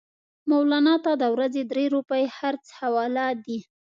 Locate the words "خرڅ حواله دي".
2.37-3.59